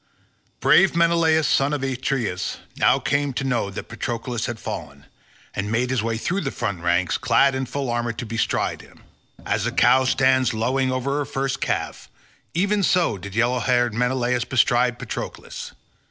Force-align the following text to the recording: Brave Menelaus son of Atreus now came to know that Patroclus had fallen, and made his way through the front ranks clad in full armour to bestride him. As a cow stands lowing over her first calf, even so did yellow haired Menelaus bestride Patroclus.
Brave 0.61 0.95
Menelaus 0.95 1.45
son 1.47 1.73
of 1.73 1.83
Atreus 1.83 2.57
now 2.75 2.97
came 2.97 3.33
to 3.33 3.43
know 3.43 3.69
that 3.69 3.87
Patroclus 3.87 4.47
had 4.47 4.57
fallen, 4.59 5.05
and 5.53 5.71
made 5.71 5.91
his 5.91 6.01
way 6.01 6.17
through 6.17 6.41
the 6.41 6.49
front 6.49 6.81
ranks 6.81 7.19
clad 7.19 7.53
in 7.53 7.67
full 7.67 7.87
armour 7.87 8.11
to 8.11 8.25
bestride 8.25 8.81
him. 8.81 9.03
As 9.45 9.67
a 9.67 9.71
cow 9.71 10.05
stands 10.05 10.55
lowing 10.55 10.91
over 10.91 11.19
her 11.19 11.25
first 11.25 11.61
calf, 11.61 12.09
even 12.55 12.81
so 12.81 13.19
did 13.19 13.35
yellow 13.35 13.59
haired 13.59 13.93
Menelaus 13.93 14.43
bestride 14.43 14.97
Patroclus. 14.97 15.71